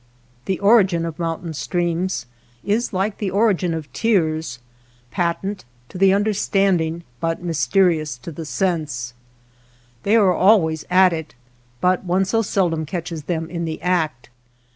[0.45, 2.25] The origin of mountain streams
[2.63, 4.57] is like the origin of tears,
[5.11, 9.13] patent to the under standing but mysterious to the sense.
[10.03, 11.35] 205 WATER BORDERS They are always at it,
[11.81, 14.31] but one so seldom catches them in the act.